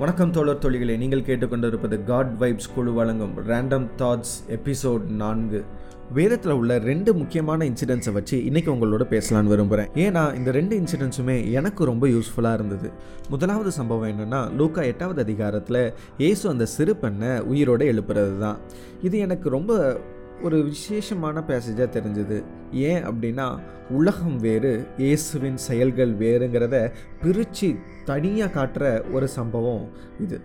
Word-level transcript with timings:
வணக்கம் 0.00 0.30
தோழர் 0.30 0.58
தொழிகளை 0.58 0.96
நீங்கள் 0.96 1.24
கேட்டுக்கொண்டிருப்பது 1.26 2.04
காட் 2.04 2.30
வைப்ஸ் 2.38 2.68
குழு 2.74 2.92
வழங்கும் 2.92 3.34
ரேண்டம் 3.48 3.86
தாட்ஸ் 3.98 4.32
எபிசோட் 4.48 5.04
நான்கு. 5.22 5.64
வேதத்தில் 6.12 6.52
உள்ள 6.52 6.78
ரெண்டு 6.78 7.14
முக்கியமான 7.14 7.64
இன்சிடென்ட்ஸை 7.64 8.12
வச்சு 8.12 8.36
இன்றைக்கி 8.36 8.70
உங்களோட 8.74 9.04
பேசலான்னு 9.10 9.52
விரும்புகிறேன் 9.52 9.90
ஏன்னா 10.04 10.34
இந்த 10.34 10.50
ரெண்டு 10.50 10.76
இன்சிடென்ட்ஸுமே 10.80 11.36
எனக்கு 11.50 11.84
ரொம்ப 11.84 12.06
யூஸ்ஃபுல்லாக 12.06 12.52
இருந்தது. 12.52 12.90
முதலாவது 13.28 13.72
சம்பவம் 13.72 14.10
என்னென்னா 14.12 14.40
லூக்கா 14.56 14.82
எட்டாவது 14.82 15.22
அதிகாரத்தில் 15.22 15.92
இயேசு 16.18 16.48
அந்த 16.48 16.66
சிறு 16.76 16.96
பெண்ணை 16.96 17.40
உயிரோடு 17.40 17.92
எழுப்புறது 17.92 18.38
தான் 18.38 18.58
இது 19.02 19.18
எனக்கு 19.18 19.50
ரொம்ப 19.50 20.00
ஒரு 20.42 20.58
விசேஷமான 20.64 21.42
பேசேஜாக 21.48 21.88
தெரிஞ்சது. 21.96 22.44
ஏன் 22.70 23.04
அப்படின்னா 23.04 23.58
உலகம் 23.90 24.38
வேறு 24.38 24.86
இயேசுவின் 24.96 25.56
செயல்கள் 25.56 26.12
வேறுங்கிறத 26.18 26.92
பிரித்து 27.22 27.70
தனியாக 28.04 28.54
காட்டுற 28.54 29.12
ஒரு 29.12 29.28
சம்பவம் 29.28 29.84
இது. 30.20 30.40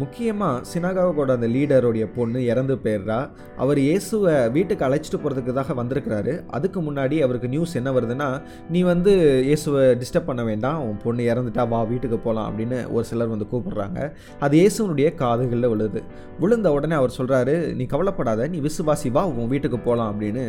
முக்கியமாக 0.00 0.62
சினாகாவோட 0.70 1.30
அந்த 1.36 1.48
லீடருடைய 1.54 2.04
பொண்ணு 2.16 2.38
இறந்து 2.52 2.74
போயிடுறா. 2.84 3.18
அவர் 3.62 3.78
இயேசுவை 3.78 4.34
வீட்டுக்கு 4.56 4.86
அழைச்சிட்டு 4.86 5.18
போகிறதுக்காக 5.22 5.74
வந்திருக்கிறாரு. 5.80 6.32
அதுக்கு 6.56 6.80
முன்னாடி 6.88 7.16
அவருக்கு 7.26 7.48
நியூஸ் 7.54 7.74
என்ன 7.80 7.90
வருதுன்னா 7.96 8.28
நீ 8.74 8.82
வந்து 8.92 9.12
இயேசுவை 9.48 9.84
டிஸ்டர்ப் 10.02 10.28
பண்ண 10.30 10.42
வேண்டாம். 10.50 10.80
உன் 10.88 10.98
பொண்ணு 11.04 11.28
இறந்துட்டா 11.32 11.64
வா 11.72 11.80
வீட்டுக்கு 11.92 12.18
போகலாம் 12.26 12.48
அப்படின்னு 12.50 12.78
ஒரு 12.94 13.04
சிலர் 13.10 13.32
வந்து 13.34 13.48
கூப்பிடுறாங்க. 13.52 14.00
அது 14.46 14.56
இயேசுனுடைய 14.62 15.08
காதுகளில் 15.22 15.70
விழுது. 15.74 16.02
விழுந்த 16.40 16.72
உடனே 16.72 16.96
அவர் 17.00 17.16
சொல்கிறாரு 17.18 17.54
நீ 17.78 17.86
கவலைப்படாத 17.94 18.48
நீ 18.54 18.60
விசுவாசி 18.68 19.10
வா 19.18 19.24
உன் 19.26 19.52
வீட்டுக்கு 19.54 19.78
போகலாம் 19.78 20.10
அப்படின்னு 20.12 20.44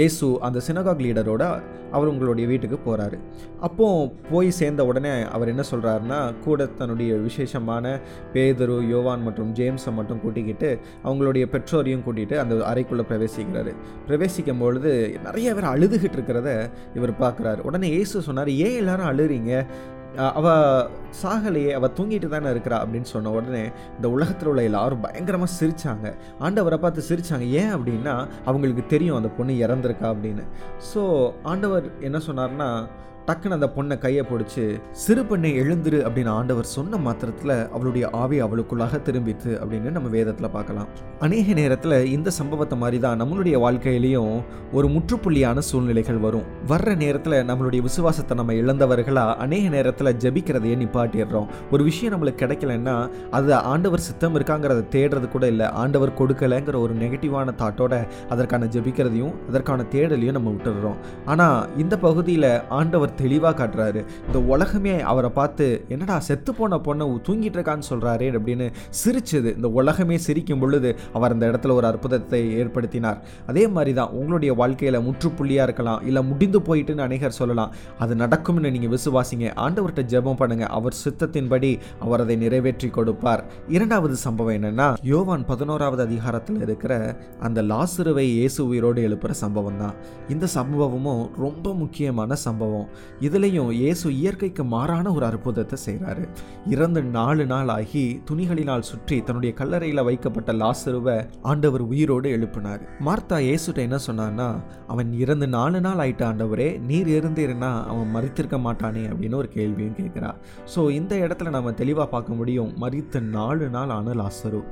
இயேசு 0.00 0.26
அந்த 0.48 0.60
சினகாக் 0.68 1.04
லீடரோட 1.06 1.44
அவர் 1.96 2.10
உங்களுடைய 2.10 2.46
வீட்டுக்கு 2.50 2.78
போகிறாரு 2.84 3.16
அப்போ 3.66 3.86
போய் 4.30 4.50
சேர்ந்த 4.60 4.82
உடனே 4.90 5.14
அவர் 5.36 5.50
என்ன 5.54 5.64
சொல்கிறாருன்னா 5.70 6.20
கூட 6.44 6.66
தன்னுடைய 6.78 7.14
விசேஷமான 7.26 7.94
பேதரு 8.34 8.71
யோவான் 8.92 9.24
மற்றும் 9.26 9.54
ஜேம்ஸை 9.58 9.92
மட்டும் 9.98 10.20
கூட்டிக்கிட்டு 10.24 10.70
அவங்களுடைய 11.04 11.46
பெற்றோரையும் 11.54 12.04
கூட்டிகிட்டு 12.06 12.36
அந்த 12.42 12.54
அறைக்குள்ளே 12.72 13.06
பிரவேசிக்கிறாரு. 13.10 13.72
பிரவேசிக்கும் 14.08 14.62
பொழுது 14.64 14.92
நிறைய 15.28 15.54
பேர் 15.54 15.72
அழுதுகிட்டு 15.74 16.18
இருக்கிறத 16.18 16.50
இவர் 16.94 17.14
பார்க்குறாரு. 17.24 17.60
உடனே 17.70 17.90
இயேசு 17.96 18.22
சொன்னார் 18.28 18.52
ஏன் 18.66 18.78
எல்லாரும் 18.82 19.10
அழுறீங்க? 19.12 19.64
அவ 20.38 20.46
சாகலையே 21.22 21.70
அவள் 21.76 21.92
தூங்கிட்டு 21.98 22.28
தானே 22.28 22.48
இருக்கிறா? 22.54 22.78
அப்படின்னு 22.84 23.08
சொன்ன 23.12 23.30
உடனே 23.36 23.62
இந்த 23.96 24.06
உலகத்தில் 24.14 24.50
உள்ள 24.50 24.62
எல்லாரும் 24.62 25.04
பயங்கரமாக 25.04 25.52
சிரித்தாங்க 25.58 26.08
ஆண்டவரை 26.46 26.78
பார்த்து 26.82 27.06
சிரித்தாங்க 27.10 27.46
ஏன் 27.60 27.72
அப்படின்னா 27.76 28.14
அவங்களுக்கு 28.44 28.84
தெரியும் 28.86 29.16
அந்த 29.16 29.30
பொண்ணு 29.38 29.54
இறந்துருக்கா 29.66 30.08
அப்படின்னு. 30.14 30.44
ஸோ 30.90 31.02
ஆண்டவர் 31.52 31.86
என்ன 32.00 32.20
சொன்னார்னா 32.28 32.68
டக்குன்னு 33.26 33.56
அந்த 33.56 33.68
பொண்ணை 33.74 33.96
கையை 34.04 34.22
பிடிச்சி 34.28 34.62
சிறு 35.02 35.22
பெண்ணை 35.30 35.50
எழுந்துரு 35.60 35.98
அப்படின்னு 36.06 36.30
ஆண்டவர் 36.38 36.68
சொன்ன 36.76 36.98
மாத்திரத்தில் 37.04 37.52
அவளுடைய 37.74 38.04
ஆவி 38.22 38.38
அவளுக்குள்ளாக 38.46 38.98
திரும்பித்து 39.06 39.50
அப்படின்னு 39.60 39.90
நம்ம 39.96 40.08
வேதத்தில் 40.16 40.52
பார்க்கலாம். 40.56 40.88
அநேக 41.26 41.54
நேரத்தில் 41.60 41.96
இந்த 42.14 42.30
சம்பவத்தை 42.38 42.76
மாதிரி 42.82 42.98
தான் 43.04 43.20
நம்மளுடைய 43.22 43.56
வாழ்க்கையிலையும் 43.64 44.32
ஒரு 44.78 44.88
முற்றுப்புள்ளியான 44.94 45.62
சூழ்நிலைகள் 45.68 46.20
வரும். 46.24 46.48
வர்ற 46.72 46.96
நேரத்தில் 47.04 47.36
நம்மளுடைய 47.50 47.82
விசுவாசத்தை 47.88 48.36
நம்ம 48.40 48.56
இழந்தவர்களாக 48.62 49.36
அநேக 49.46 49.68
நேரத்தில் 49.76 50.12
ஜபிக்கிறதையே 50.24 50.78
நிப்பாட்டிடுறோம். 50.82 51.48
ஒரு 51.74 51.84
விஷயம் 51.90 52.14
நம்மளுக்கு 52.14 52.42
கிடைக்கலன்னா 52.44 52.96
அது 53.40 53.54
ஆண்டவர் 53.74 54.06
சித்தம் 54.08 54.36
இருக்காங்கிறத 54.40 54.84
தேடுறது 54.96 55.28
கூட 55.36 55.44
இல்லை. 55.54 55.68
ஆண்டவர் 55.84 56.16
கொடுக்கலைங்கிற 56.22 56.76
ஒரு 56.86 56.96
நெகட்டிவான 57.04 57.56
தாட்டோட 57.62 57.94
அதற்கான 58.34 58.70
ஜபிக்கிறதையும் 58.76 59.34
அதற்கான 59.50 59.88
தேடலையும் 59.96 60.38
நம்ம 60.40 60.56
விட்டுடுறோம். 60.56 61.00
ஆனால் 61.32 61.58
இந்த 61.84 61.94
பகுதியில் 62.08 62.50
ஆண்டவர் 62.80 63.10
தெளிவாக 63.20 63.54
காட்டுறாரு. 63.60 64.00
இந்த 64.26 64.38
உலகமே 64.54 64.94
அவரை 65.12 65.30
பார்த்து 65.38 65.66
என்னடா 65.94 66.16
செத்து 66.28 66.50
போன 66.58 66.78
பொண்ணை 66.86 67.06
தூங்கிட்டு 67.28 67.58
இருக்கான்னு 67.58 67.88
சொல்கிறாரே 67.90 68.28
அப்படின்னு 68.38 68.66
சிரிச்சது. 69.02 69.50
இந்த 69.58 69.68
உலகமே 69.80 70.18
சிரிக்கும் 70.26 70.62
பொழுது 70.62 70.90
அவர் 71.16 71.34
அந்த 71.36 71.44
இடத்துல 71.52 71.76
ஒரு 71.78 71.88
அற்புதத்தை 71.90 72.40
ஏற்படுத்தினார். 72.62 73.18
அதே 73.52 73.64
மாதிரி 73.76 73.94
தான் 74.00 74.12
உங்களுடைய 74.20 74.52
வாழ்க்கையில் 74.62 75.00
முற்றுப்புள்ளியாக 75.08 75.66
இருக்கலாம் 75.68 76.02
இல்லை 76.10 76.22
முடிந்து 76.30 76.60
போயிட்டுன்னு 76.68 77.06
அநேகர் 77.08 77.38
சொல்லலாம். 77.40 77.72
அது 78.04 78.12
நடக்கும்னு 78.22 78.74
நீங்கள் 78.76 78.94
விசுவாசிங்க. 78.96 79.46
ஆண்டவர்கிட்ட 79.64 80.04
ஜெபம் 80.14 80.40
பண்ணுங்கள் 80.42 80.72
அவர் 80.78 81.00
சித்தத்தின்படி 81.04 81.72
அவர் 82.04 82.24
அதை 82.24 82.36
நிறைவேற்றி 82.44 82.90
கொடுப்பார். 82.98 83.44
இரண்டாவது 83.76 84.16
சம்பவம் 84.26 84.56
என்னென்னா 84.58 84.88
யோவான் 85.12 85.44
பதினோராவது 85.50 86.02
அதிகாரத்தில் 86.08 86.60
இருக்கிற 86.66 86.92
அந்த 87.46 87.62
லாசுருவை 87.72 88.26
இயேசு 88.38 88.60
உயிரோடு 88.70 89.00
எழுப்புகிற 89.08 89.34
சம்பவம் 89.44 89.80
தான் 89.82 89.96
இந்த 90.34 90.46
சம்பவமும் 90.56 91.22
ரொம்ப 91.44 91.74
முக்கியமான 91.82 92.34
சம்பவம். 92.44 92.88
இதுலேயும் 93.26 93.70
இயேசு 93.80 94.06
இயற்கைக்கு 94.20 94.64
மாறான 94.74 95.12
ஒரு 95.16 95.24
அற்புதத்தை 95.30 95.78
செய்கிறாரு 95.86 96.24
இறந்து 96.74 97.02
நாலு 97.18 97.44
நாள் 97.52 97.70
ஆகி 97.76 98.04
துணிகளினால் 98.30 98.88
சுற்றி 98.90 99.18
தன்னுடைய 99.28 99.52
கல்லறையில் 99.60 100.06
வைக்கப்பட்ட 100.08 100.52
லாசருவை 100.62 101.16
ஆண்டவர் 101.50 101.84
உயிரோடு 101.92 102.28
எழுப்பினார். 102.36 102.82
மார்த்தா 103.08 103.38
இயேசுட்ட 103.46 103.80
என்ன 103.88 103.98
சொன்னான்னா 104.08 104.48
அவன் 104.94 105.10
இறந்து 105.22 105.48
நாலு 105.56 105.80
நாள் 105.86 106.02
ஆயிட்ட 106.04 106.24
ஆண்டவரே 106.30 106.68
நீர் 106.90 107.10
இருந்தீர்னா 107.18 107.72
அவன் 107.92 108.12
மறித்திருக்க 108.16 108.58
மாட்டானே 108.66 109.04
அப்படின்னு 109.10 109.40
ஒரு 109.42 109.50
கேள்வியும் 109.58 109.98
கேட்குறா. 110.00 110.32
ஸோ 110.74 110.80
இந்த 111.00 111.14
இடத்துல 111.26 111.52
நம்ம 111.56 111.72
தெளிவாக 111.82 112.08
பார்க்க 112.14 112.40
முடியும் 112.40 112.72
மறித்த 112.84 113.20
நாலு 113.36 113.68
நாள் 113.76 113.94
ஆன 113.98 114.14
லாசரு. 114.22 114.62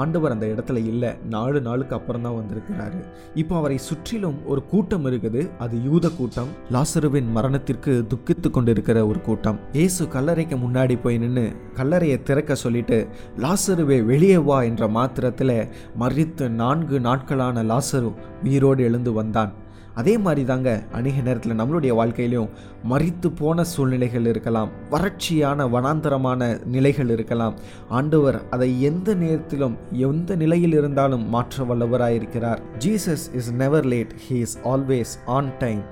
ஆண்டவர் 0.00 0.32
அந்த 0.34 0.46
இடத்துல 0.52 0.78
இல்லை 0.92 1.10
நாலு 1.34 1.58
நாளுக்கு 1.66 1.94
அப்புறம் 1.98 2.24
தான் 2.26 2.38
வந்திருக்கிறாரு. 2.38 2.98
இப்போ 3.42 3.54
அவரை 3.60 3.78
சுற்றிலும் 3.88 4.38
ஒரு 4.52 4.60
கூட்டம் 4.72 5.06
இருக்குது 5.10 5.42
அது 5.64 5.76
யூத 5.86 6.06
கூட்டம். 6.18 6.50
லாசருவின் 6.74 7.28
மரணத்திற்கு 7.36 7.77
துக்கித்து 7.86 8.50
கொண்டிருக்கிற 8.50 9.06
ஒரு 9.06 9.20
கூட்டம். 9.20 9.60
ஏசு 9.72 10.04
கல்லறைக்கு 10.04 10.56
முன்னாடி 10.56 10.98
போய் 11.02 11.18
நின்று 11.18 11.52
கல்லறையை 11.74 12.22
திறக்க 12.22 12.54
சொல்லிட்டு 12.54 13.06
லாசருவே 13.36 14.04
வெளியே 14.04 14.38
வா 14.38 14.62
என்ற 14.62 14.88
மாத்திரத்தில் 14.88 15.68
மறித்து 16.00 16.48
நான்கு 16.48 17.00
நாட்களான 17.00 17.62
லாசரு 17.62 18.14
உயிரோடு 18.44 18.82
எழுந்து 18.82 19.12
வந்தான். 19.12 19.66
அதே 19.94 20.18
மாதிரி 20.18 20.46
தாங்க 20.46 20.82
அநேக 20.92 21.20
நேரத்தில் 21.20 21.52
நம்மளுடைய 21.52 21.92
வாழ்க்கையிலையும் 22.00 22.48
மறித்து 22.90 23.28
போன 23.36 23.64
சூழ்நிலைகள் 23.64 24.26
இருக்கலாம் 24.26 24.68
வறட்சியான 24.90 25.66
வனாந்தரமான 25.68 26.64
நிலைகள் 26.64 27.08
இருக்கலாம். 27.08 27.54
ஆண்டவர் 27.88 28.48
அதை 28.50 28.82
எந்த 28.82 29.14
நேரத்திலும் 29.14 29.76
எந்த 29.92 30.36
நிலையில் 30.36 30.72
இருந்தாலும் 30.72 31.28
மாற்ற 31.28 31.64
வல்லவராயிருக்கிறார். 31.64 32.58
Jesus 32.78 33.26
is 33.34 33.52
never 33.52 33.84
late 33.84 34.14
he 34.28 34.32
is 34.32 34.58
always 34.64 35.14
on 35.26 35.52
time 35.58 35.82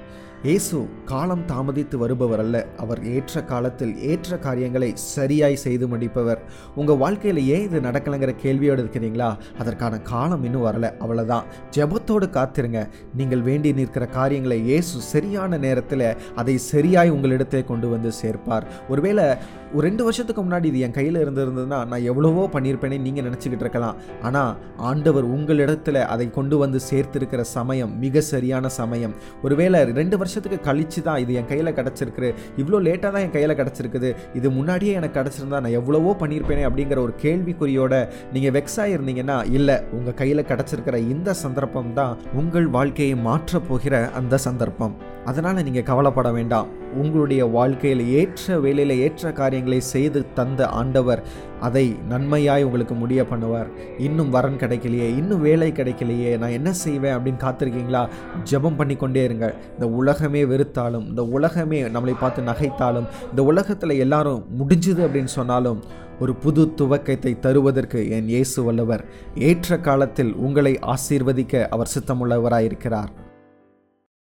இயேசு 0.45 0.79
காலம் 1.11 1.45
தாமதித்து 1.51 1.97
வருபவர் 2.01 2.41
அல்ல 2.43 2.57
அவர் 2.83 3.01
ஏற்ற 3.13 3.43
காலத்தில் 3.51 3.95
ஏற்ற 4.11 4.37
காரியங்களை 4.47 4.91
சரியாய் 4.95 5.57
செய்து 5.63 5.87
முடிப்பவர். 5.93 6.41
உங்கள் 6.81 6.99
வாழ்க்கையில் 7.03 7.41
ஏன் 7.55 7.65
இது 7.69 7.79
நடக்கலைங்கிற 7.87 8.33
கேள்வியோடு 8.43 8.83
இருக்கிறீங்களா? 8.85 9.31
அதற்கான 9.63 10.01
காலம் 10.11 10.45
இன்னும் 10.49 10.67
வரல. 10.67 10.91
அவ்வளோதான் 11.05 11.47
ஜெபத்தோடு 11.77 12.27
காத்திருங்க. 12.37 12.83
நீங்கள் 13.21 13.43
வேண்டி 13.49 13.73
நிற்கிற 13.79 14.07
காரியங்களை 14.19 14.59
இயேசு 14.69 15.01
சரியான 15.13 15.59
நேரத்தில் 15.67 16.07
அதை 16.43 16.57
சரியாய் 16.73 17.15
உங்களிடத்தை 17.17 17.63
கொண்டு 17.73 17.89
வந்து 17.95 18.13
சேர்ப்பார். 18.23 18.67
ஒருவேளை 18.95 19.27
ஒரு 19.75 19.85
ரெண்டு 19.89 20.03
வருஷத்துக்கு 20.07 20.43
முன்னாடி 20.43 20.67
இது 20.71 20.85
என் 20.87 20.97
கையில் 20.99 21.23
இருந்திருந்ததுன்னா 21.23 21.81
நான் 21.93 22.07
எவ்வளவோ 22.11 22.45
பண்ணியிருப்பேனே 22.53 22.99
நீங்கள் 23.07 23.29
நினச்சிக்கிட்டு 23.29 23.67
இருக்கலாம். 23.67 23.97
ஆனால் 24.27 24.53
ஆண்டவர் 24.91 25.27
உங்களிடத்தில் 25.39 26.01
அதை 26.13 26.29
கொண்டு 26.39 26.59
வந்து 26.65 26.79
சேர்த்திருக்கிற 26.91 27.41
சமயம் 27.57 27.99
மிக 28.05 28.21
சரியான 28.33 28.69
சமயம். 28.81 29.17
ஒருவேளை 29.43 29.81
ரெண்டு 30.01 30.17
வருஷத்துக்கு 30.27 30.61
கழிச்சு 30.69 31.01
தான் 31.09 31.21
இது 31.23 31.33
என் 31.41 31.49
கையில் 31.51 31.75
கிடச்சிருக்கு. 31.79 32.29
இவ்வளோ 32.61 32.79
லேட்டாக 32.87 33.11
தான் 33.15 33.25
என் 33.27 33.35
கையில் 33.37 33.59
கிடச்சிருக்குது. 33.61 34.09
இது 34.39 34.49
முன்னாடியே 34.59 34.93
எனக்கு 35.01 35.19
கிடச்சிருந்தா 35.21 35.59
நான் 35.65 35.77
எவ்வளவோ 35.81 36.13
பண்ணியிருப்பேனே 36.23 36.65
அப்படிங்கிற 36.69 37.01
ஒரு 37.07 37.15
கேள்விக்குறியோட 37.25 37.95
நீங்கள் 38.35 38.55
வெக்ஸாக 38.59 38.95
இருந்தீங்கன்னா 38.97 39.37
இல்லை 39.57 39.77
உங்கள் 39.99 40.19
கையில் 40.21 40.49
கிடச்சிருக்கிற 40.51 40.97
இந்த 41.15 41.35
சந்தர்ப்பம் 41.45 41.93
தான் 42.01 42.17
உங்கள் 42.43 42.69
வாழ்க்கையை 42.79 43.17
மாற்றப் 43.29 43.69
போகிற 43.69 43.95
அந்த 44.21 44.41
சந்தர்ப்பம். 44.47 44.97
அதனால் 45.31 45.65
நீங்கள் 45.69 45.89
கவலைப்பட 45.91 46.29
வேண்டாம். 46.39 46.69
உங்களுடைய 47.03 47.43
வாழ்க்கையில் 47.57 48.03
ஏற்ற 48.19 48.59
வேலையில் 48.65 49.01
ஏற்ற 49.07 49.33
காரியங்களை 49.41 49.81
செய்து 49.95 50.21
தந்த 50.39 50.61
ஆண்டவர் 50.81 51.23
அதை 51.61 51.97
நன்மையாய் 52.09 52.63
உங்களுக்கு 52.63 52.95
முடிய 52.95 53.23
பண்ணுவார். 53.23 53.67
இன்னும் 53.99 54.31
வரன் 54.31 54.57
கிடைக்கலையே 54.57 55.09
இன்னும் 55.17 55.41
வேலை 55.41 55.73
கிடைக்கலையே 55.73 56.39
நான் 56.39 56.51
என்ன 56.51 56.73
செய்வேன் 56.73 57.17
அப்படின்னு 57.17 57.45
காத்திருக்கீங்களா? 57.45 58.09
ஜெபம் 58.51 58.77
பண்ணி 58.77 58.97
கொண்டே 58.97 59.25
இருங்க 59.25 59.55
இந்த 59.75 59.89
உலகமே 59.89 60.45
வெறுத்தாலும் 60.45 61.07
இந்த 61.09 61.25
உலகமே 61.25 61.83
நம்மளை 61.83 62.15
பார்த்து 62.21 62.43
நகைத்தாலும் 62.43 63.07
இந்த 63.31 63.43
உலகத்தில் 63.43 63.91
எல்லாரும் 63.91 64.45
முடிஞ்சுது 64.59 65.03
அப்படின்னு 65.07 65.25
சொன்னாலும் 65.25 65.83
ஒரு 66.21 66.35
புது 66.35 66.75
துவக்கத்தை 66.77 67.39
தருவதற்கு 67.39 68.11
என் 68.11 68.29
இயேசு 68.29 68.63
வல்லவர். 68.63 69.05
ஏற்ற 69.35 69.79
காலத்தில் 69.79 70.35
உங்களை 70.35 70.79
ஆசீர்வதிக்க 70.87 71.69
அவர் 71.69 71.93
சித்தமுள்ளவராயிருக்கிறார். 71.95 73.11